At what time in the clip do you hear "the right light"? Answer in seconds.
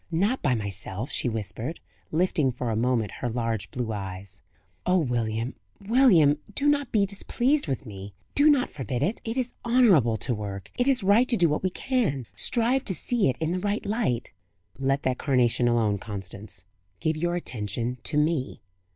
13.51-14.31